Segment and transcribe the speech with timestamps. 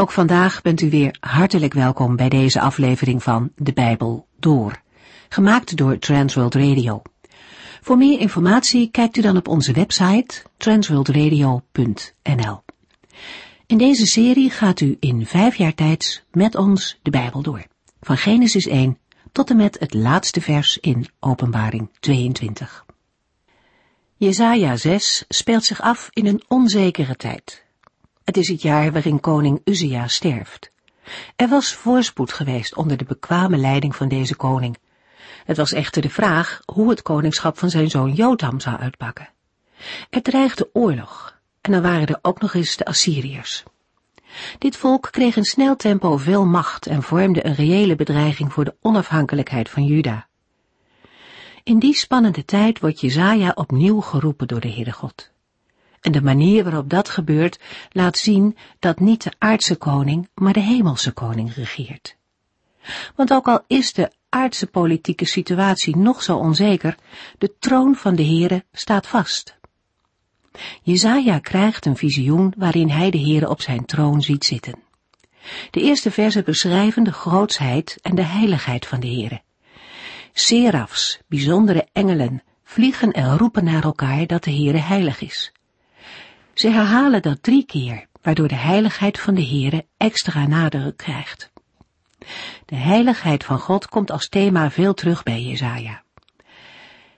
[0.00, 4.82] Ook vandaag bent u weer hartelijk welkom bij deze aflevering van De Bijbel Door,
[5.28, 7.02] gemaakt door Transworld Radio.
[7.80, 12.62] Voor meer informatie kijkt u dan op onze website transworldradio.nl.
[13.66, 17.66] In deze serie gaat u in vijf jaar tijd met ons de Bijbel door,
[18.00, 18.98] van Genesis 1
[19.32, 22.84] tot en met het laatste vers in Openbaring 22.
[24.16, 27.66] Jesaja 6 speelt zich af in een onzekere tijd.
[28.28, 30.70] Het is het jaar waarin koning Uzia sterft.
[31.36, 34.76] Er was voorspoed geweest onder de bekwame leiding van deze koning.
[35.44, 39.28] Het was echter de vraag hoe het koningschap van zijn zoon Jotam zou uitpakken.
[40.10, 43.64] Er dreigde oorlog en dan waren er ook nog eens de Assyriërs.
[44.58, 48.76] Dit volk kreeg in snel tempo veel macht en vormde een reële bedreiging voor de
[48.80, 50.26] onafhankelijkheid van Juda.
[51.62, 55.30] In die spannende tijd wordt Jezaja opnieuw geroepen door de Heere God.
[56.08, 57.58] En de manier waarop dat gebeurt
[57.90, 62.16] laat zien dat niet de aardse koning, maar de hemelse koning regeert.
[63.16, 66.96] Want ook al is de aardse politieke situatie nog zo onzeker,
[67.38, 69.58] de troon van de Heere staat vast.
[70.82, 74.82] Jezaja krijgt een visioen waarin hij de Heere op zijn troon ziet zitten.
[75.70, 79.42] De eerste versen beschrijven de grootsheid en de heiligheid van de Heere.
[80.32, 85.52] Serafs, bijzondere engelen, vliegen en roepen naar elkaar dat de Heere heilig is.
[86.58, 91.50] Ze herhalen dat drie keer, waardoor de heiligheid van de Heere extra nadruk krijgt.
[92.64, 96.02] De heiligheid van God komt als thema veel terug bij Jezaja.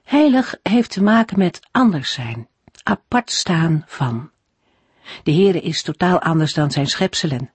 [0.04, 2.48] Heilig heeft te maken met anders zijn,
[2.82, 4.30] apart staan van.
[5.22, 7.50] De Heere is totaal anders dan zijn schepselen.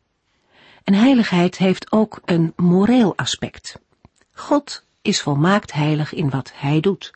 [0.84, 3.80] En heiligheid heeft ook een moreel aspect.
[4.32, 7.14] God is volmaakt heilig in wat hij doet.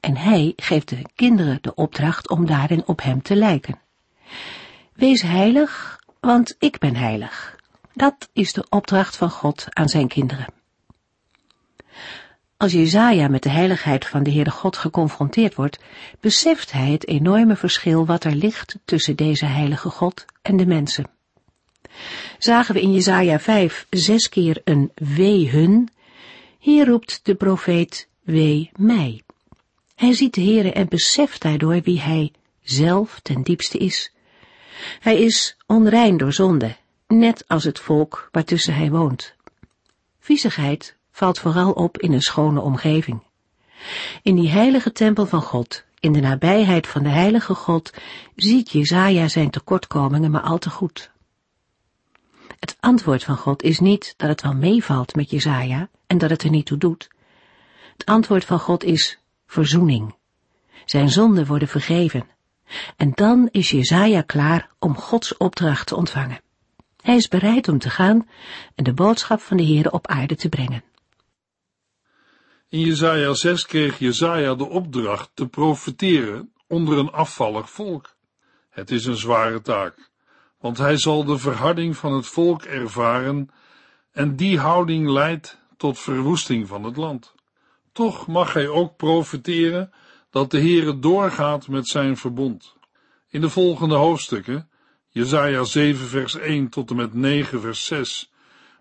[0.00, 3.88] En hij geeft de kinderen de opdracht om daarin op hem te lijken.
[4.94, 7.56] Wees heilig, want ik ben heilig.
[7.94, 10.46] Dat is de opdracht van God aan zijn kinderen.
[12.56, 15.78] Als Jezaja met de heiligheid van de Heere God geconfronteerd wordt,
[16.20, 21.10] beseft hij het enorme verschil wat er ligt tussen deze heilige God en de mensen.
[22.38, 25.88] Zagen we in Jezaja 5 zes keer een wee hun,
[26.58, 29.22] hier roept de profeet wee mij.
[29.94, 34.12] Hij ziet de Heere en beseft daardoor wie hij zelf ten diepste is.
[35.00, 36.76] Hij is onrein door zonde,
[37.06, 39.34] net als het volk waartussen hij woont.
[40.18, 43.22] Viezigheid valt vooral op in een schone omgeving.
[44.22, 47.92] In die heilige tempel van God, in de nabijheid van de heilige God,
[48.36, 51.10] ziet Jezaja zijn tekortkomingen maar al te goed.
[52.58, 56.42] Het antwoord van God is niet dat het wel meevalt met Jezaja en dat het
[56.42, 57.10] er niet toe doet.
[57.92, 60.14] Het antwoord van God is verzoening.
[60.84, 62.28] Zijn zonden worden vergeven.
[62.96, 66.40] En dan is Jezaja klaar om Gods opdracht te ontvangen.
[67.00, 68.28] Hij is bereid om te gaan
[68.74, 70.84] en de boodschap van de Heer op aarde te brengen.
[72.68, 78.16] In Jezaja 6 kreeg Jezaja de opdracht te profeteren onder een afvallig volk.
[78.70, 80.10] Het is een zware taak,
[80.58, 83.50] want hij zal de verharding van het volk ervaren
[84.12, 87.34] en die houding leidt tot verwoesting van het land.
[87.92, 89.92] Toch mag hij ook profeteren
[90.30, 92.76] dat de Heere doorgaat met zijn verbond.
[93.28, 94.70] In de volgende hoofdstukken,
[95.08, 98.32] Jesaja 7 vers 1 tot en met 9 vers 6,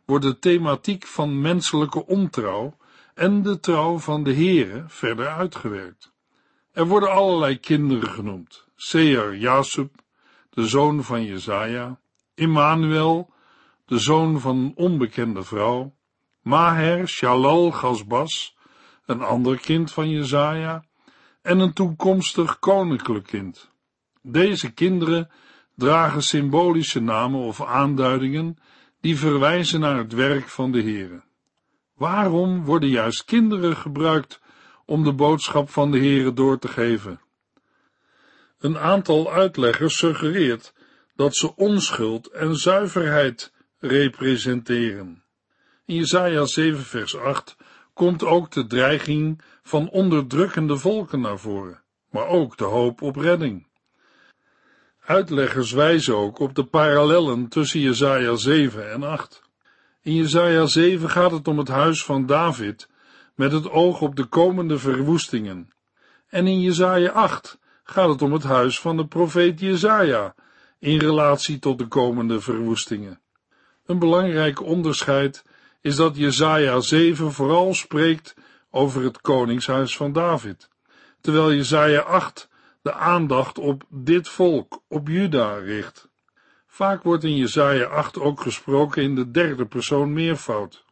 [0.05, 2.77] wordt de thematiek van menselijke ontrouw
[3.13, 6.11] en de trouw van de Heere verder uitgewerkt.
[6.71, 8.67] Er worden allerlei kinderen genoemd.
[8.75, 9.95] Seer Jasub,
[10.49, 11.99] de zoon van Jezaja,
[12.33, 13.33] Immanuel,
[13.85, 15.95] de zoon van een onbekende vrouw,
[16.41, 18.55] Maher Shalal Gasbas,
[19.05, 20.83] een ander kind van Jezaja,
[21.49, 23.69] en een toekomstig koninklijk kind.
[24.21, 25.29] Deze kinderen
[25.75, 28.57] dragen symbolische namen of aanduidingen
[29.01, 31.21] die verwijzen naar het werk van de Heere.
[31.93, 34.41] Waarom worden juist kinderen gebruikt
[34.85, 37.21] om de boodschap van de Heere door te geven?
[38.59, 40.73] Een aantal uitleggers suggereert
[41.15, 45.23] dat ze onschuld en zuiverheid representeren.
[45.85, 47.57] In Jesaja 7 vers 8
[47.93, 53.67] komt ook de dreiging van onderdrukkende volken naar voren, maar ook de hoop op redding.
[55.05, 59.41] Uitleggers wijzen ook op de parallellen tussen Jesaja 7 en 8.
[60.01, 62.89] In Jesaja 7 gaat het om het huis van David,
[63.35, 65.69] met het oog op de komende verwoestingen.
[66.29, 70.35] En in Jesaja 8 gaat het om het huis van de profeet Jesaja,
[70.79, 73.19] in relatie tot de komende verwoestingen.
[73.85, 75.43] Een belangrijk onderscheid
[75.81, 78.35] is dat Jesaja 7 vooral spreekt
[78.71, 80.69] over het koningshuis van David,
[81.21, 82.49] terwijl Jesaja 8
[82.81, 86.09] de aandacht op dit volk, op Juda, richt.
[86.67, 90.85] Vaak wordt in Jesaja 8 ook gesproken in de derde persoon meervoud.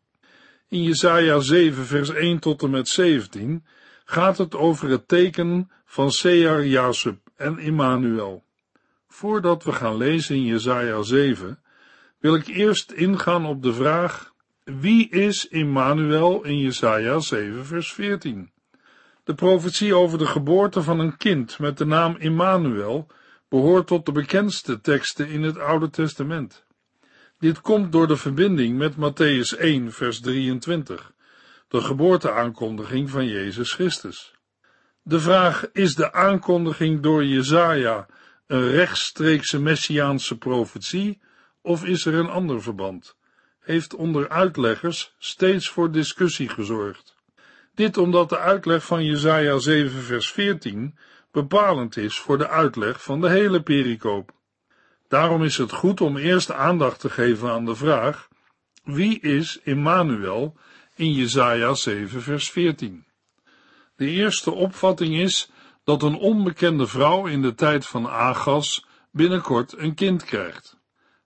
[0.67, 3.65] In Jesaja 7 vers 1 tot en met 17
[4.05, 8.43] gaat het over het teken van Sear Jasub en Immanuel.
[9.07, 11.59] Voordat we gaan lezen in Jesaja 7,
[12.19, 14.33] wil ik eerst ingaan op de vraag:
[14.67, 18.51] wie is Immanuel in Jesaja 7 vers 14?
[19.23, 23.07] De profetie over de geboorte van een kind met de naam Immanuel
[23.49, 26.65] behoort tot de bekendste teksten in het Oude Testament.
[27.39, 31.13] Dit komt door de verbinding met Matthäus 1 vers 23,
[31.67, 34.33] de geboorteaankondiging van Jezus Christus.
[35.01, 38.07] De vraag, is de aankondiging door Jezaja
[38.47, 41.21] een rechtstreekse messiaanse profetie
[41.61, 43.15] of is er een ander verband?
[43.67, 47.15] Heeft onder uitleggers steeds voor discussie gezorgd.
[47.75, 50.97] Dit omdat de uitleg van Jesaja 7 vers 14
[51.31, 54.31] bepalend is voor de uitleg van de hele pericoop.
[55.07, 58.27] Daarom is het goed om eerst aandacht te geven aan de vraag:
[58.83, 60.57] wie is Immanuel
[60.95, 63.05] in Jesaja 7 vers 14?
[63.95, 65.49] De eerste opvatting is
[65.83, 70.76] dat een onbekende vrouw in de tijd van Agas binnenkort een kind krijgt.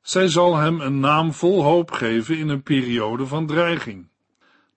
[0.01, 4.09] Zij zal hem een naam vol hoop geven in een periode van dreiging.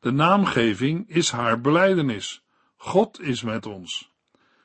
[0.01, 2.43] De naamgeving is haar beleidenis.
[2.77, 4.13] God is met ons.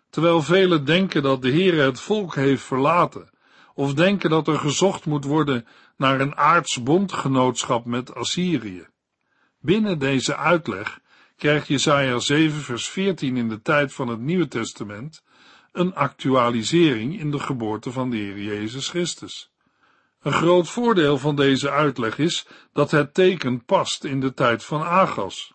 [0.09, 3.29] Terwijl velen denken dat de Heere het volk heeft verlaten,
[3.73, 5.67] of denken dat er gezocht moet worden
[5.97, 8.87] naar een aards bondgenootschap met Assyrië.
[9.59, 10.99] Binnen deze uitleg
[11.37, 15.23] krijgt Jesaja 7 vers 14 in de tijd van het Nieuwe Testament
[15.71, 19.48] een actualisering in de geboorte van de Heer Jezus Christus.
[20.21, 24.81] Een groot voordeel van deze uitleg is dat het teken past in de tijd van
[24.81, 25.53] Agas,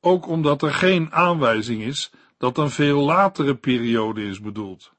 [0.00, 4.92] ook omdat er geen aanwijzing is dat een veel latere periode is bedoeld.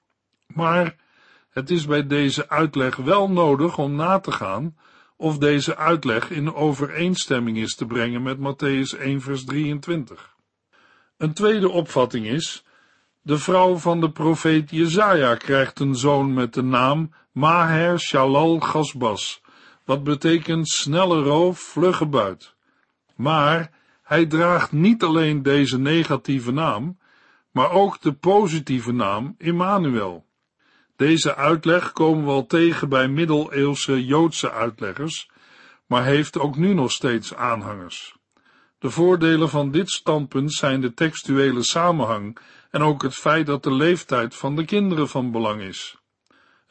[0.47, 0.95] Maar
[1.49, 4.77] het is bij deze uitleg wel nodig om na te gaan
[5.15, 10.35] of deze uitleg in overeenstemming is te brengen met Matthäus 1 vers 23.
[11.17, 12.63] Een tweede opvatting is,
[13.21, 19.41] de vrouw van de profeet Jezaja krijgt een zoon met de naam Maher Shalal Gasbas,
[19.85, 22.55] wat betekent snelle roof, vlugge buit.
[23.15, 23.71] Maar
[24.03, 26.97] hij draagt niet alleen deze negatieve naam,
[27.51, 30.25] maar ook de positieve naam Immanuel.
[30.95, 35.29] Deze uitleg komen we al tegen bij middeleeuwse Joodse uitleggers,
[35.85, 38.15] maar heeft ook nu nog steeds aanhangers.
[38.79, 42.37] De voordelen van dit standpunt zijn de textuele samenhang
[42.69, 46.00] en ook het feit dat de leeftijd van de kinderen van belang is.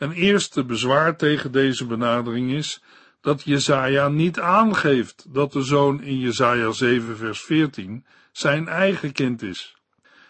[0.01, 2.83] Een eerste bezwaar tegen deze benadering is
[3.21, 9.43] dat Jezaja niet aangeeft dat de zoon in Jezaja 7 vers 14 zijn eigen kind
[9.43, 9.77] is.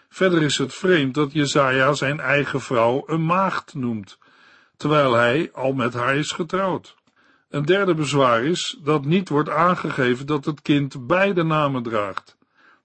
[0.09, 4.17] Verder is het vreemd dat Jezaja zijn eigen vrouw een maagd noemt,
[4.77, 6.95] terwijl hij al met haar is getrouwd.
[7.49, 12.37] Een derde bezwaar is dat niet wordt aangegeven dat het kind beide namen draagt.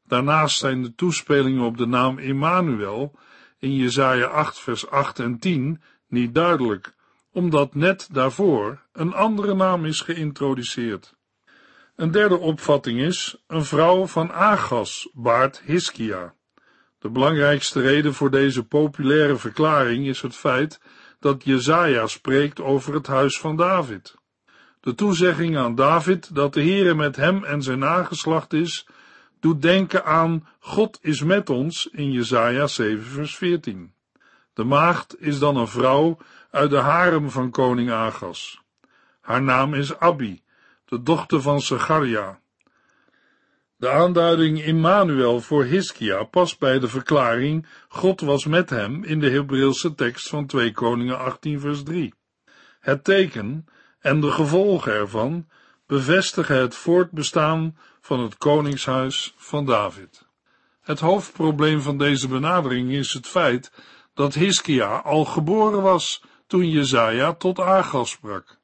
[0.07, 3.19] Daarnaast zijn de toespelingen op de naam Immanuel
[3.59, 6.95] in Jesaja 8 vers 8 en 10 niet duidelijk,
[7.33, 11.15] omdat net daarvoor een andere naam is geïntroduceerd.
[11.97, 16.35] Een derde opvatting is, een vrouw van Agas baart Hiskia.
[16.99, 20.81] De belangrijkste reden voor deze populaire verklaring is het feit
[21.21, 24.15] dat Jezaja spreekt over het huis van David.
[24.81, 28.87] De toezegging aan David dat de Heere met hem en zijn nageslacht is,
[29.41, 33.96] doet denken aan God is met ons in Jesaja 7 vers 14.
[34.57, 36.19] De maagd is dan een vrouw
[36.51, 38.63] uit de harem van koning Agas.
[39.21, 40.43] Haar naam is Abi,
[40.85, 42.41] de dochter van Zacharia.
[43.77, 49.31] De aanduiding Immanuel voor Hiskia past bij de verklaring God was met hem in de
[49.31, 52.15] Hebreeuwse tekst van 2 Koningen 18 vers 3.
[52.81, 53.67] Het teken
[53.99, 55.49] en de gevolgen ervan
[55.87, 60.27] bevestigen het voortbestaan van het koningshuis van David.
[60.81, 63.73] Het hoofdprobleem van deze benadering is het feit
[64.17, 68.59] dat Hiskia al geboren was toen Jezaja tot Agas sprak.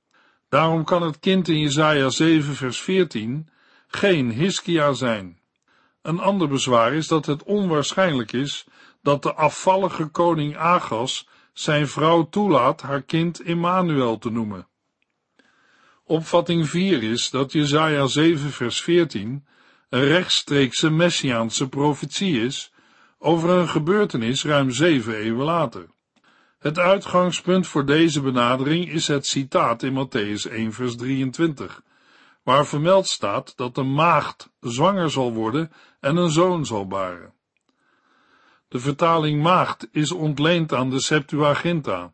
[0.48, 3.48] Daarom kan het kind in Jezaja 7 vers 14
[3.86, 5.40] geen Hiskia zijn.
[6.02, 8.66] Een ander bezwaar is dat het onwaarschijnlijk is
[9.02, 14.68] dat de afvallige koning Agas zijn vrouw toelaat haar kind Immanuel te noemen.
[16.04, 19.46] Opvatting 4 is dat Jesaja 7 vers 14
[19.88, 22.71] een rechtstreekse messiaanse profetie is
[23.24, 25.88] over een gebeurtenis ruim zeven eeuwen later.
[26.58, 31.82] Het uitgangspunt voor deze benadering is het citaat in Matthäus 1 vers 23,
[32.42, 37.32] waar vermeld staat dat de maagd zwanger zal worden en een zoon zal baren.
[38.68, 42.12] De vertaling maagd is ontleend aan de Septuaginta.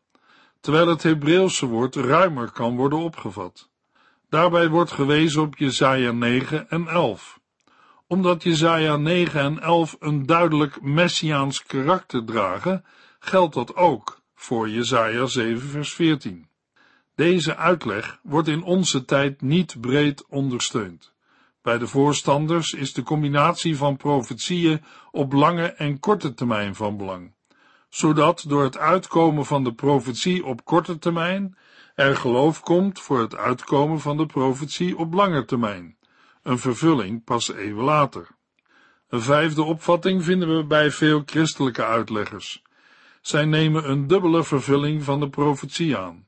[0.60, 3.68] terwijl het Hebreeuwse woord ruimer kan worden opgevat.
[4.28, 7.37] Daarbij wordt gewezen op Jesaja 9 en 11.
[8.10, 12.84] Omdat Jesaja 9 en 11 een duidelijk messiaans karakter dragen,
[13.18, 16.48] geldt dat ook voor Jesaja 7 vers 14.
[17.14, 21.12] Deze uitleg wordt in onze tijd niet breed ondersteund.
[21.62, 27.34] Bij de voorstanders is de combinatie van profetieën op lange en korte termijn van belang,
[27.88, 31.56] zodat door het uitkomen van de profetie op korte termijn
[31.94, 35.97] er geloof komt voor het uitkomen van de profetie op lange termijn,
[36.48, 38.28] een vervulling pas eeuwen later.
[39.08, 42.62] Een vijfde opvatting vinden we bij veel christelijke uitleggers.
[43.20, 46.26] Zij nemen een dubbele vervulling van de profetie aan.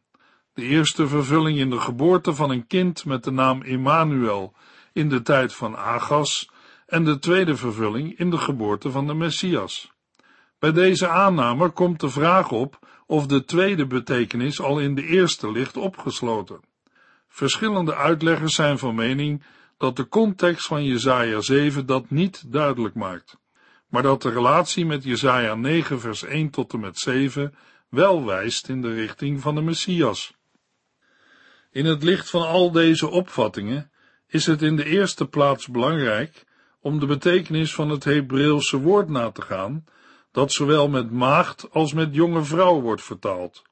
[0.55, 4.55] De eerste vervulling in de geboorte van een kind met de naam Immanuel
[4.93, 6.51] in de tijd van Agas
[6.87, 9.93] en de tweede vervulling in de geboorte van de Messias.
[10.59, 15.53] Bij deze aanname komt de vraag op of de tweede betekenis al in de eerste
[15.53, 16.61] ligt opgesloten.
[17.29, 19.43] Verschillende uitleggers zijn van mening
[19.81, 23.39] dat de context van Jesaja 7 dat niet duidelijk maakt,
[23.89, 27.55] maar dat de relatie met Jesaja 9 vers 1 tot en met 7
[27.89, 30.35] wel wijst in de richting van de Messias.
[31.71, 33.91] In het licht van al deze opvattingen
[34.27, 36.45] is het in de eerste plaats belangrijk
[36.81, 39.85] om de betekenis van het Hebreeuwse woord na te gaan,
[40.33, 43.63] dat zowel met maagd als met jonge vrouw wordt vertaald.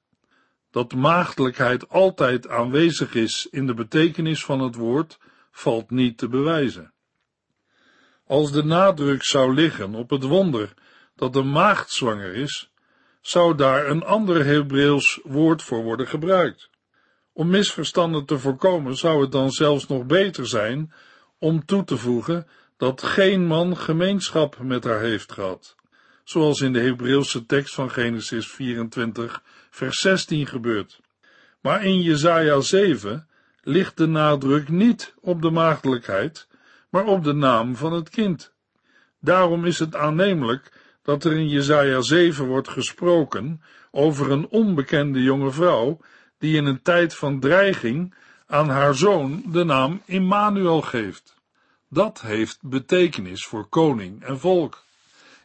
[0.71, 5.19] Dat maagdelijkheid altijd aanwezig is in de betekenis van het woord,
[5.59, 6.93] valt niet te bewijzen.
[8.27, 10.75] Als de nadruk zou liggen op het wonder
[11.17, 12.71] dat de maagd zwanger is,
[13.21, 16.71] zou daar een ander Hebreeuws woord voor worden gebruikt.
[17.33, 20.93] Om misverstanden te voorkomen zou het dan zelfs nog beter zijn
[21.39, 22.47] om toe te voegen
[22.77, 25.77] dat geen man gemeenschap met haar heeft gehad,
[26.25, 31.01] zoals in de Hebreeuwse tekst van Genesis 24, vers 16 gebeurt.
[31.61, 33.28] Maar in Jesaja 7
[33.69, 36.49] ligt de nadruk niet op de maagdelijkheid,
[36.91, 38.53] maar op de naam van het kind.
[39.21, 40.73] Daarom is het aannemelijk
[41.03, 46.01] dat er in Jesaja 7 wordt gesproken over een onbekende jonge vrouw
[46.39, 48.15] die in een tijd van dreiging
[48.47, 51.35] aan haar zoon de naam Immanuel geeft.
[51.89, 54.85] Dat heeft betekenis voor koning en volk.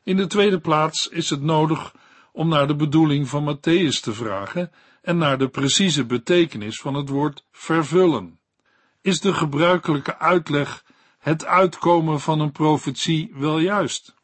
[0.03, 1.93] In de tweede plaats is het nodig
[2.31, 4.71] om naar de bedoeling van Matthäus te vragen
[5.03, 8.39] en naar de precieze betekenis van het woord vervullen.
[9.01, 10.83] Is de gebruikelijke uitleg
[11.19, 14.15] het uitkomen van een profetie wel juist?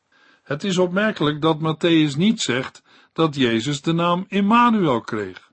[0.43, 2.83] Het is opmerkelijk dat Matthäus niet zegt
[3.13, 5.51] dat Jezus de naam Immanuel kreeg.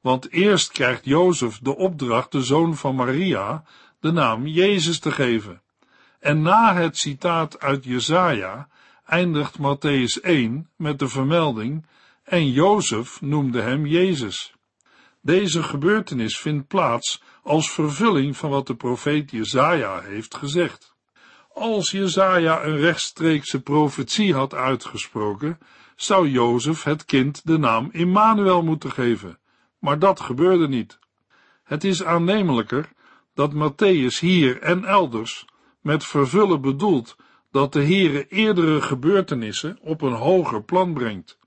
[0.00, 3.64] Want eerst krijgt Jozef de opdracht de zoon van Maria
[4.00, 5.62] de naam Jezus te geven.
[6.20, 8.68] En na het citaat uit Jesaja
[9.04, 11.86] eindigt Matthäus 1 met de vermelding
[12.24, 14.54] en Jozef noemde hem Jezus.
[15.20, 20.94] Deze gebeurtenis vindt plaats als vervulling van wat de profeet Jesaja heeft gezegd.
[21.54, 25.58] Als Jesaja een rechtstreekse profetie had uitgesproken,
[25.96, 29.38] zou Jozef het kind de naam Immanuel moeten geven
[29.80, 30.98] maar dat gebeurde niet.
[31.64, 32.92] Het is aannemelijker
[33.34, 35.44] dat Matthäus hier en elders
[35.80, 37.16] met vervullen bedoelt
[37.50, 41.38] dat de Heere eerdere gebeurtenissen op een hoger plan brengt.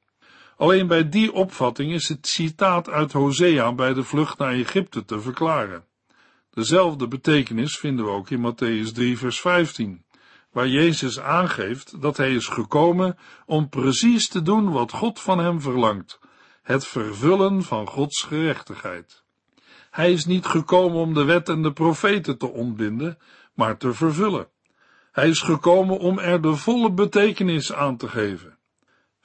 [0.57, 5.19] Alleen bij die opvatting is het citaat uit Hosea bij de vlucht naar Egypte te
[5.19, 5.85] verklaren.
[6.49, 10.05] Dezelfde betekenis vinden we ook in Matthäus 3 vers 15,
[10.51, 15.61] waar Jezus aangeeft dat hij is gekomen om precies te doen wat God van hem
[15.61, 16.19] verlangt,
[16.61, 19.23] het vervullen van Gods gerechtigheid.
[19.89, 23.17] Hij is niet gekomen om de wet en de profeten te ontbinden,
[23.53, 24.47] maar te vervullen.
[25.11, 28.57] Hij is gekomen om er de volle betekenis aan te geven.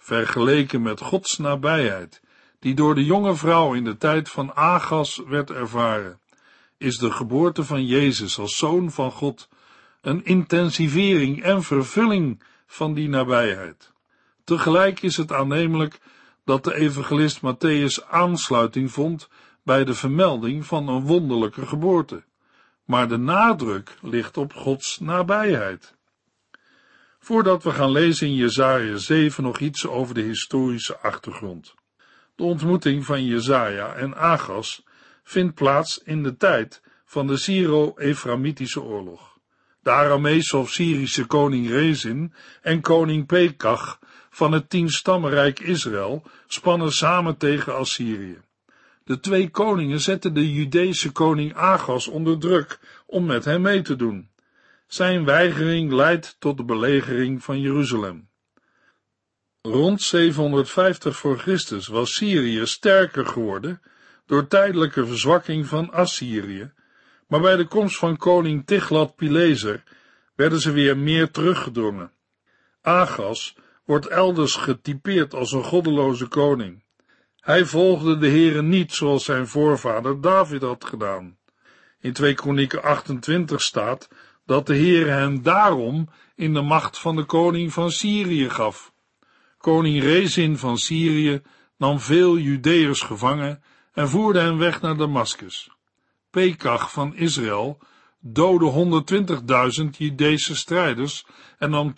[0.08, 2.20] Vergeleken met Gods nabijheid,
[2.58, 6.20] die door de jonge vrouw in de tijd van Agas werd ervaren,
[6.78, 9.48] is de geboorte van Jezus als zoon van God
[10.00, 13.92] een intensivering en vervulling van die nabijheid.
[14.44, 16.00] Tegelijk is het aannemelijk
[16.44, 19.28] dat de evangelist Matthäus aansluiting vond
[19.62, 22.24] bij de vermelding van een wonderlijke geboorte,
[22.84, 25.96] maar de nadruk ligt op Gods nabijheid.
[27.18, 31.74] Voordat we gaan lezen in Jesaja 7 nog iets over de historische achtergrond.
[32.34, 34.82] De ontmoeting van Jesaja en Agas
[35.22, 39.38] vindt plaats in de tijd van de Syro-Eframitische oorlog.
[39.82, 42.32] De Aramese of Syrische koning Rezin
[42.62, 43.98] en koning Pekach
[44.30, 48.38] van het tienstammenrijk Israël spannen samen tegen Assyrië.
[49.04, 53.96] De twee koningen zetten de Judese koning Agas onder druk om met hem mee te
[53.96, 54.28] doen.
[54.88, 58.28] Zijn weigering leidt tot de belegering van Jeruzalem.
[59.62, 63.80] Rond 750 voor Christus was Syrië sterker geworden
[64.26, 66.72] door tijdelijke verzwakking van Assyrië,
[67.26, 69.82] maar bij de komst van koning Tiglat-Pileser
[70.34, 72.12] werden ze weer meer teruggedrongen.
[72.80, 76.84] Agas wordt elders getypeerd als een goddeloze koning.
[77.40, 81.38] Hij volgde de Here niet zoals zijn voorvader David had gedaan.
[82.00, 84.08] In 2 Kronieken 28 staat
[84.48, 88.92] dat de Heer hen daarom in de macht van de koning van Syrië gaf.
[89.58, 91.42] Koning Rezin van Syrië
[91.76, 93.62] nam veel Judeërs gevangen
[93.92, 95.70] en voerde hen weg naar Damascus.
[96.30, 97.78] Pekach van Israël
[98.20, 99.02] doodde
[99.82, 101.26] 120.000 Judese strijders
[101.58, 101.94] en nam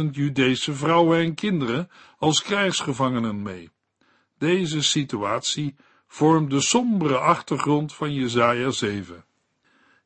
[0.00, 3.70] 200.000 Judese vrouwen en kinderen als krijgsgevangenen mee.
[4.38, 9.27] Deze situatie vormt de sombere achtergrond van Jesaja 7.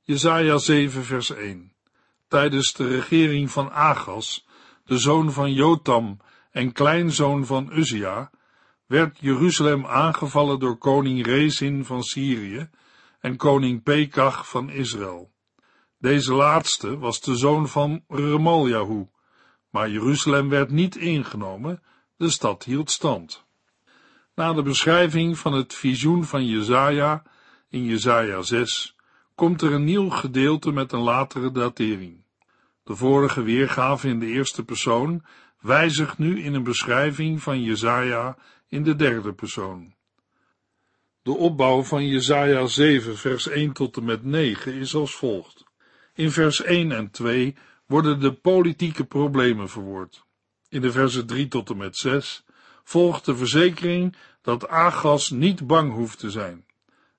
[0.05, 1.73] Jesaja 7 vers 1
[2.29, 4.47] Tijdens de regering van Agas,
[4.85, 8.31] de zoon van Jotam en kleinzoon van Uzia,
[8.87, 12.71] werd Jeruzalem aangevallen door koning Rezin van Syrië
[13.21, 15.33] en koning Pekach van Israël.
[15.99, 19.09] Deze laatste was de zoon van Remaljahu,
[19.71, 21.83] maar Jeruzalem werd niet ingenomen,
[22.17, 23.45] de stad hield stand.
[24.35, 27.23] Na de beschrijving van het visioen van Jezaja
[27.69, 28.97] in Jezaja 6
[29.43, 32.25] komt er een nieuw gedeelte met een latere datering.
[32.85, 35.25] De vorige weergave in de eerste persoon
[35.61, 38.37] wijzigt nu in een beschrijving van Jezaja
[38.69, 39.95] in de derde persoon.
[41.23, 45.65] De opbouw van Jesaja 7 vers 1 tot en met 9 is als volgt.
[46.15, 47.57] In vers 1 en 2
[47.87, 50.25] worden de politieke problemen verwoord.
[50.69, 52.45] In de versen 3 tot en met 6
[52.85, 56.65] volgt de verzekering dat Agas niet bang hoeft te zijn.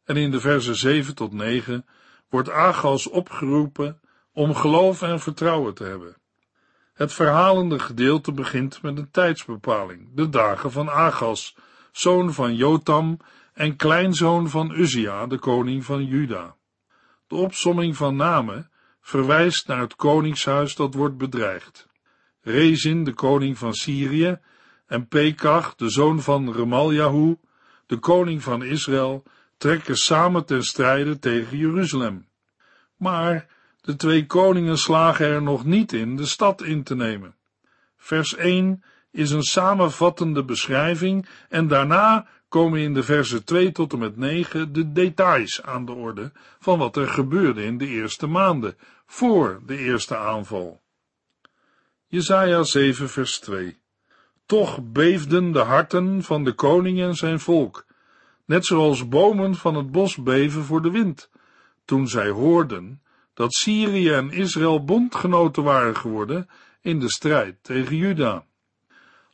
[0.04, 1.86] En in de versen 7 tot 9
[2.34, 4.00] wordt Agas opgeroepen
[4.32, 6.18] om geloof en vertrouwen te hebben.
[6.94, 11.56] Het verhalende gedeelte begint met een tijdsbepaling, de dagen van Agas,
[11.92, 13.20] zoon van Jotam
[13.54, 16.56] en kleinzoon van Uzia, de koning van Juda.
[17.28, 18.70] De opsomming van namen
[19.02, 21.88] verwijst naar het koningshuis dat wordt bedreigd.
[22.42, 24.40] Rezin, de koning van Syrië,
[24.86, 27.38] en Pekach, de zoon van Remaljahu,
[27.86, 29.24] de koning van Israël,
[29.64, 32.28] trekken samen ten strijde tegen Jeruzalem.
[32.98, 33.48] Maar
[33.82, 37.36] de twee koningen slagen er nog niet in de stad in te nemen.
[37.98, 44.00] Vers 1 is een samenvattende beschrijving en daarna komen in de versen 2 tot en
[44.00, 48.78] met 9 de details aan de orde van wat er gebeurde in de eerste maanden,
[49.06, 50.82] voor de eerste aanval.
[52.08, 53.78] Jesaja 7 vers 2
[54.46, 57.86] Toch beefden de harten van de koning en zijn volk,
[58.46, 61.30] net zoals bomen van het bos beven voor de wind,
[61.86, 63.02] toen zij hoorden
[63.34, 66.50] dat Syrië en Israël bondgenoten waren geworden
[66.82, 68.46] in de strijd tegen Juda.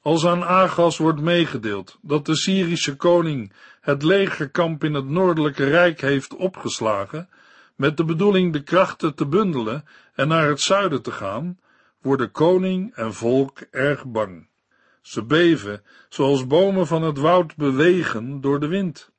[0.01, 6.01] Als aan Agas wordt meegedeeld dat de Syrische koning het legerkamp in het noordelijke rijk
[6.01, 7.29] heeft opgeslagen,
[7.75, 11.59] met de bedoeling de krachten te bundelen en naar het zuiden te gaan,
[12.01, 14.47] worden koning en volk erg bang.
[15.01, 19.11] Ze beven, zoals bomen van het woud bewegen door de wind.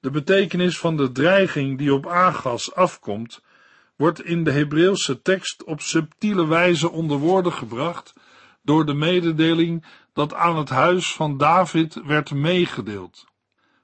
[0.00, 3.42] De betekenis van de dreiging die op Agas afkomt,
[3.96, 8.12] wordt in de Hebreeuwse tekst op subtiele wijze onder woorden gebracht
[8.62, 13.24] door de mededeling dat aan het huis van David werd meegedeeld.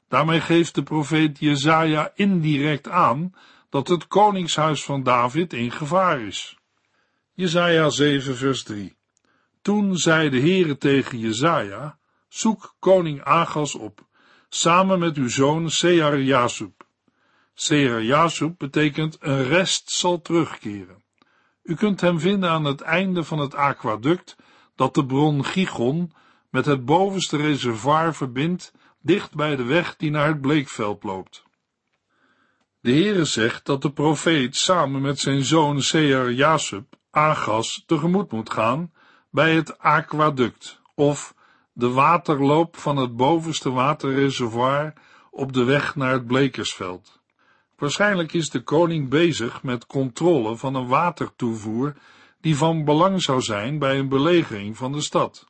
[0.09, 3.35] Daarmee geeft de profeet Jezaja indirect aan
[3.68, 6.59] dat het koningshuis van David in gevaar is.
[7.35, 8.98] Jezaja 7 vers 3
[9.62, 14.06] Toen zei de Heere tegen Jezaja, zoek koning Agas op,
[14.48, 16.84] samen met uw zoon Sear Jasub.
[17.54, 21.02] Sear Jasub betekent een rest zal terugkeren.
[21.62, 24.36] U kunt hem vinden aan het einde van het aquaduct
[24.74, 26.12] dat de bron Gigon
[26.50, 31.42] met het bovenste reservoir verbindt, dicht bij de weg die naar het bleekveld loopt.
[32.80, 38.50] De Heere zegt dat de profeet samen met zijn zoon Seer Jasub Agas tegemoet moet
[38.50, 38.92] gaan
[39.30, 41.34] bij het aquaduct, of
[41.72, 44.92] de waterloop van het bovenste waterreservoir
[45.30, 47.20] op de weg naar het blekersveld.
[47.76, 51.94] Waarschijnlijk is de koning bezig met controle van een watertoevoer
[52.40, 55.46] die van belang zou zijn bij een belegering van de stad.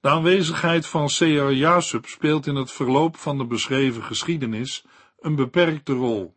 [0.00, 4.84] De aanwezigheid van Seher Jasub speelt in het verloop van de beschreven geschiedenis
[5.20, 6.36] een beperkte rol.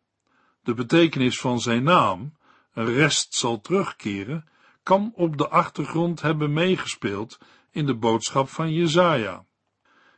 [0.64, 2.34] De betekenis van zijn naam,
[2.74, 4.46] een rest zal terugkeren,
[4.86, 7.38] kan op de achtergrond hebben meegespeeld
[7.72, 9.46] in de boodschap van Jezaja.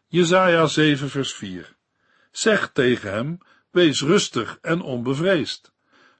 [0.07, 1.75] Jezaja 7 vers 4
[2.31, 3.37] Zeg tegen hem,
[3.71, 5.71] wees rustig en onbevreesd.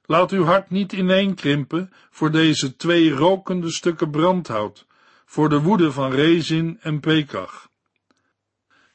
[0.04, 4.86] Laat uw hart niet ineenkrimpen voor deze twee rokende stukken brandhout,
[5.24, 7.68] voor de woede van Rezin en Pekach.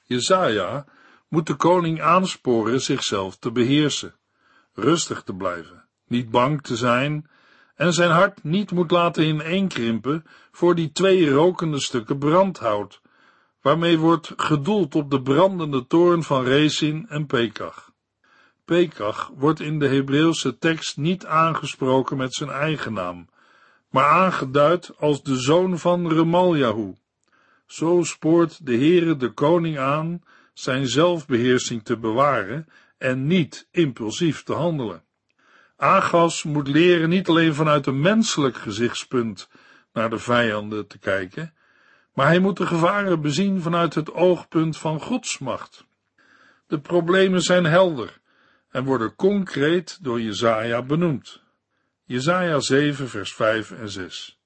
[0.03, 0.85] Jezaja
[1.27, 4.15] moet de koning aansporen zichzelf te beheersen,
[4.73, 7.29] rustig te blijven, niet bang te zijn
[7.83, 13.01] en zijn hart niet moet laten ineenkrimpen voor die twee rokende stukken brandhout,
[13.61, 17.91] waarmee wordt gedoeld op de brandende toorn van Rezin en Pekach.
[18.65, 23.27] Pekach wordt in de Hebreeuwse tekst niet aangesproken met zijn eigen naam,
[23.89, 26.93] maar aangeduid als de zoon van Remaljahu.
[27.65, 30.21] Zo spoort de Heere de koning aan
[30.53, 32.67] zijn zelfbeheersing te bewaren
[32.97, 35.02] en niet impulsief te handelen.
[35.83, 39.49] Agas moet leren niet alleen vanuit een menselijk gezichtspunt
[39.93, 41.53] naar de vijanden te kijken,
[42.13, 45.85] maar hij moet de gevaren bezien vanuit het oogpunt van Gods macht.
[46.67, 48.19] De problemen zijn helder
[48.69, 51.41] en worden concreet door Jezaja benoemd.
[52.03, 54.39] Jezaja 7 vers 5 en 6.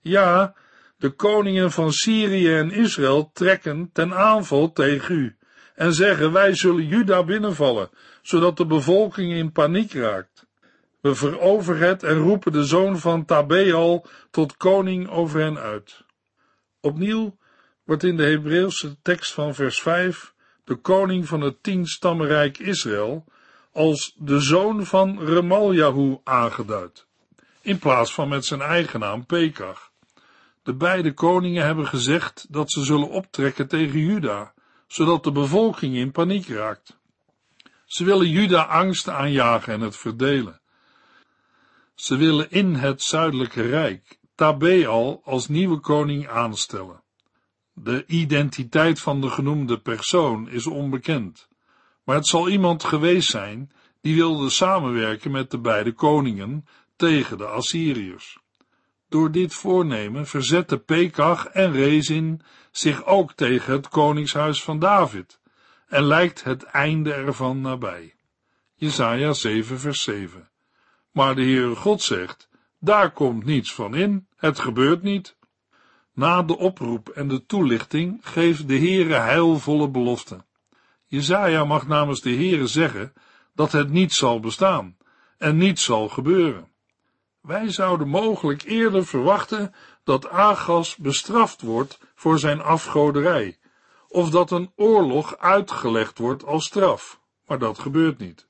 [0.00, 0.54] Ja,
[0.96, 5.36] de koningen van Syrië en Israël trekken ten aanval tegen u
[5.74, 7.90] en zeggen wij zullen Juda binnenvallen,
[8.22, 10.47] zodat de bevolking in paniek raakt.
[11.00, 16.04] We veroveren het en roepen de zoon van Tabeal tot koning over hen uit.
[16.80, 17.36] Opnieuw
[17.84, 20.34] wordt in de Hebreeuwse tekst van vers 5
[20.64, 23.24] de koning van het tienstammenrijk Israël
[23.72, 27.06] als de zoon van Remaljahu aangeduid,
[27.60, 29.90] in plaats van met zijn eigen naam Pekach.
[30.62, 34.52] De beide koningen hebben gezegd dat ze zullen optrekken tegen Juda,
[34.86, 36.98] zodat de bevolking in paniek raakt.
[37.84, 40.60] Ze willen Juda angst aanjagen en het verdelen.
[41.98, 47.02] Ze willen in het zuidelijke rijk Tabeal als nieuwe koning aanstellen.
[47.72, 51.48] De identiteit van de genoemde persoon is onbekend,
[52.04, 57.46] maar het zal iemand geweest zijn die wilde samenwerken met de beide koningen tegen de
[57.46, 58.38] Assyriërs.
[59.08, 65.40] Door dit voornemen verzetten Pekach en Rezin zich ook tegen het koningshuis van David
[65.88, 68.14] en lijkt het einde ervan nabij.
[68.74, 70.47] Jesaja 7 vers 7
[71.18, 72.48] Maar de Heere God zegt,
[72.80, 75.36] daar komt niets van in, het gebeurt niet.
[76.14, 80.46] Na de oproep en de toelichting geeft de Heere heilvolle beloften.
[81.06, 83.12] Jezaja mag namens de Heere zeggen
[83.54, 84.96] dat het niet zal bestaan
[85.38, 86.68] en niet zal gebeuren.
[87.40, 93.58] Wij zouden mogelijk eerder verwachten dat Agas bestraft wordt voor zijn afgoderij,
[94.08, 98.47] of dat een oorlog uitgelegd wordt als straf, maar dat gebeurt niet.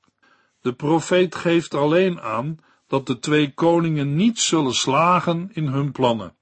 [0.61, 6.35] De profeet geeft alleen aan dat de twee koningen niet zullen slagen in hun plannen.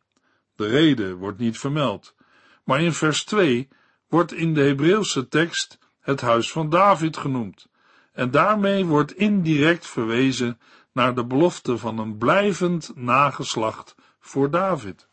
[0.55, 2.15] De reden wordt niet vermeld,
[2.63, 3.67] maar in vers 2
[4.07, 7.67] wordt in de Hebreeuwse tekst het huis van David genoemd,
[8.11, 10.59] en daarmee wordt indirect verwezen
[10.91, 15.07] naar de belofte van een blijvend nageslacht voor David.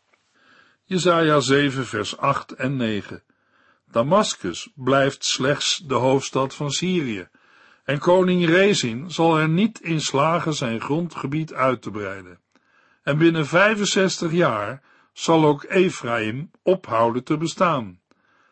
[0.83, 3.23] Jesaja 7 vers 8 en 9
[3.91, 7.27] Damascus blijft slechts de hoofdstad van Syrië,
[7.85, 12.39] en koning Rezin zal er niet in slagen zijn grondgebied uit te breiden.
[13.03, 17.99] En binnen 65 jaar zal ook Ephraim ophouden te bestaan.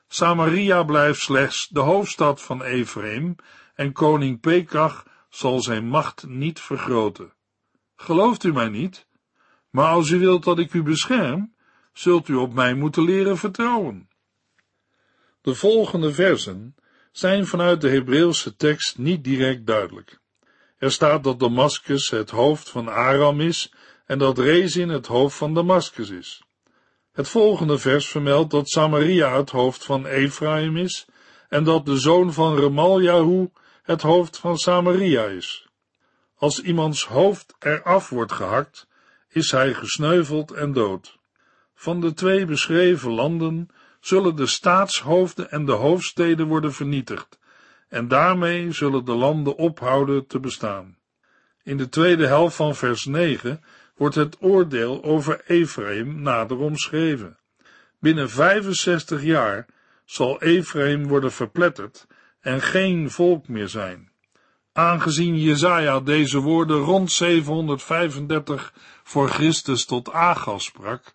[0.07, 3.35] Samaria blijft slechts de hoofdstad van Ephraim
[3.75, 7.33] en koning Pekach zal zijn macht niet vergroten.
[7.95, 9.07] Gelooft u mij niet?
[9.69, 11.55] Maar als u wilt dat ik u bescherm,
[11.93, 14.09] zult u op mij moeten leren vertrouwen.
[15.41, 16.75] De volgende versen
[17.13, 20.19] zijn vanuit de Hebreeuwse tekst niet direct duidelijk.
[20.77, 23.73] Er staat dat Damascus het hoofd van Aram is
[24.05, 26.43] en dat Rezin het hoofd van Damascus is.
[27.11, 31.05] Het volgende vers vermeldt dat Samaria het hoofd van Ephraim is
[31.49, 33.49] en dat de zoon van Remaljahu
[33.83, 35.67] het hoofd van Samaria is.
[36.35, 38.87] Als iemands hoofd eraf wordt gehakt,
[39.29, 41.17] is hij gesneuveld en dood.
[41.75, 43.69] Van de twee beschreven landen
[44.03, 47.39] zullen de staatshoofden en de hoofdsteden worden vernietigd,
[47.89, 50.97] en daarmee zullen de landen ophouden te bestaan.
[51.63, 53.63] In de tweede helft van vers 9
[53.95, 57.37] wordt het oordeel over Ephraim nader omschreven.
[57.99, 59.65] Binnen 65 jaar
[60.05, 62.07] zal Ephraim worden verpletterd
[62.41, 64.11] en geen volk meer zijn.
[64.73, 71.13] Aangezien Jezaja deze woorden rond 735 voor Christus tot Agas sprak,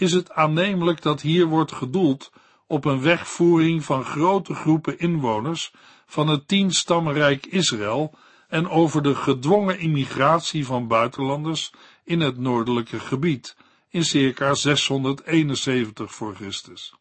[0.00, 2.32] is het aannemelijk dat hier wordt gedoeld
[2.66, 5.72] op een wegvoering van grote groepen inwoners
[6.06, 8.14] van het tienstammenrijk Israël
[8.48, 11.72] en over de gedwongen immigratie van buitenlanders
[12.04, 13.56] in het noordelijke gebied
[13.88, 16.94] in circa 671 voor Christus.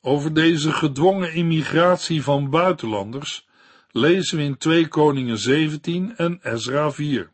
[0.00, 3.48] Over deze gedwongen immigratie van buitenlanders
[3.90, 7.32] lezen we in 2 Koningen 17 en Ezra 4.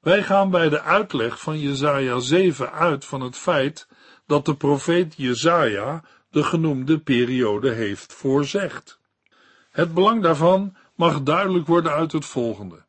[0.00, 3.88] Wij gaan bij de uitleg van Jesaja 7 uit van het feit
[4.30, 9.00] dat de profeet Jesaja de genoemde periode heeft voorzegd.
[9.70, 12.84] Het belang daarvan mag duidelijk worden uit het volgende.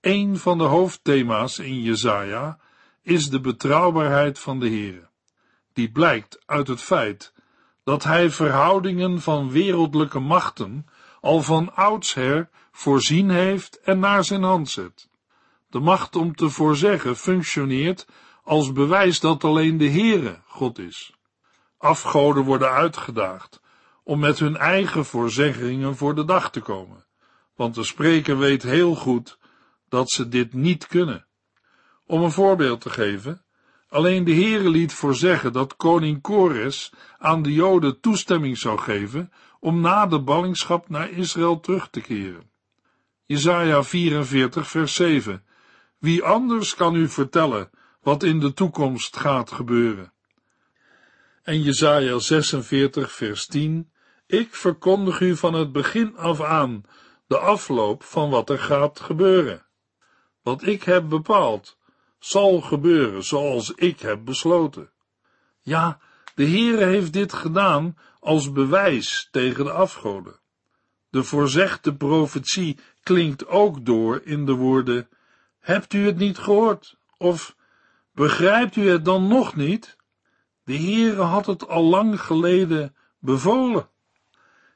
[0.00, 2.58] Een van de hoofdthema's in Jesaja
[3.02, 5.08] is de betrouwbaarheid van de Heere.
[5.72, 7.32] Die blijkt uit het feit
[7.84, 10.86] dat hij verhoudingen van wereldlijke machten
[11.20, 15.08] al van oudsher voorzien heeft en naar zijn hand zet.
[15.70, 18.06] De macht om te voorzeggen functioneert
[18.50, 21.14] als bewijs dat alleen de Heere God is.
[21.78, 23.60] Afgoden worden uitgedaagd
[24.02, 27.04] om met hun eigen voorzeggingen voor de dag te komen,
[27.54, 29.38] want de spreker weet heel goed
[29.88, 31.26] dat ze dit niet kunnen.
[32.06, 33.42] Om een voorbeeld te geven,
[33.88, 39.80] alleen de Heere liet voorzeggen dat koning Kores aan de Joden toestemming zou geven om
[39.80, 42.50] na de ballingschap naar Israël terug te keren.
[43.26, 45.44] Jesaja 44 vers 7
[45.98, 50.12] Wie anders kan u vertellen wat in de toekomst gaat gebeuren?
[51.42, 53.90] En Jesaja 46 vers 10
[54.26, 56.84] Ik verkondig u van het begin af aan
[57.26, 59.66] de afloop van wat er gaat gebeuren.
[60.42, 61.78] Wat ik heb bepaald,
[62.18, 64.90] zal gebeuren zoals ik heb besloten.
[65.60, 66.00] Ja,
[66.34, 70.40] de Heere heeft dit gedaan als bewijs tegen de afgoden.
[71.10, 75.08] De voorzegde profetie klinkt ook door in de woorden,
[75.58, 76.96] hebt u het niet gehoord?
[77.16, 77.56] Of
[78.12, 79.96] begrijpt u het dan nog niet?
[80.64, 83.88] De Heere had het al lang geleden bevolen.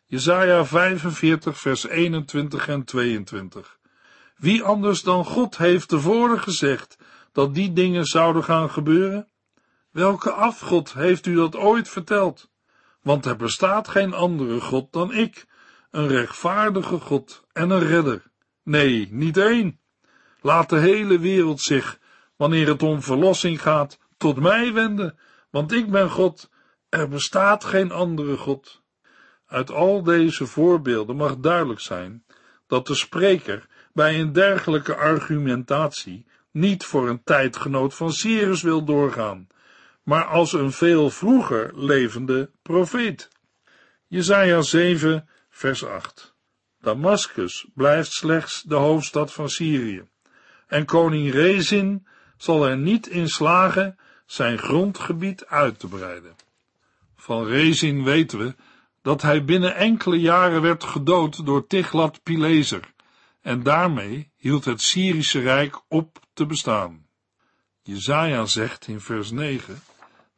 [0.07, 3.79] Jesaja 45 vers 21 en 22.
[4.37, 6.97] Wie anders dan God heeft tevoren gezegd
[7.33, 9.29] dat die dingen zouden gaan gebeuren?
[9.91, 12.51] Welke afgod heeft u dat ooit verteld?
[13.03, 15.47] Want er bestaat geen andere God dan ik,
[15.91, 18.23] een rechtvaardige God en een redder.
[18.63, 19.81] Nee, niet één.
[20.41, 21.99] Laat de hele wereld zich,
[22.37, 25.19] wanneer het om verlossing gaat, tot mij wenden,
[25.51, 26.51] want ik ben God,
[26.89, 28.83] er bestaat geen andere God.
[29.47, 32.25] Uit al deze voorbeelden mag duidelijk zijn
[32.67, 39.47] dat de spreker bij een dergelijke argumentatie niet voor een tijdgenoot van Cyrus wil doorgaan,
[40.03, 43.29] maar als een veel vroeger levende profeet.
[44.07, 46.35] Jesaja 7, vers 8.
[46.81, 50.09] Damascus blijft slechts de hoofdstad van Syrië,
[50.67, 56.37] en koning Rezin zal er niet in slagen zijn grondgebied uit te breiden.
[57.17, 58.55] Van Rezin weten we
[59.03, 62.93] dat hij binnen enkele jaren werd gedood door Tiglat-Pileser,
[63.41, 67.07] en daarmee hield het Syrische Rijk op te bestaan.
[67.83, 69.83] Jezaja zegt in vers 9,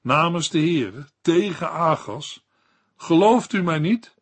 [0.00, 2.44] namens de Heere, tegen Agas,
[2.96, 4.14] gelooft u mij niet?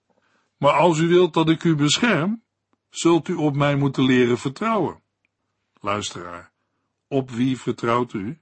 [0.57, 2.43] Maar als u wilt dat ik u bescherm,
[2.91, 5.03] zult u op mij moeten leren vertrouwen.
[5.81, 6.53] Luisteraar,
[7.15, 8.39] op wie vertrouwt u?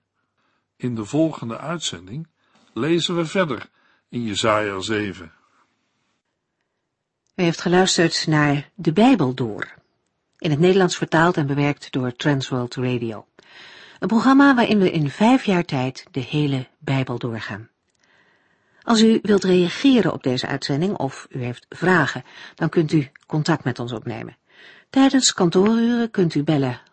[0.77, 2.29] In de volgende uitzending
[2.73, 3.69] lezen we verder
[4.09, 5.33] in Jesaja 7.
[7.35, 9.75] U heeft geluisterd naar De Bijbel Door,
[10.39, 13.27] in het Nederlands vertaald en bewerkt door Transworld Radio.
[13.99, 17.69] Een programma waarin we in vijf jaar tijd de hele Bijbel doorgaan.
[18.83, 23.65] Als u wilt reageren op deze uitzending of u heeft vragen, dan kunt u contact
[23.65, 24.37] met ons opnemen.
[24.91, 26.81] Tijdens kantooruren kunt u bellen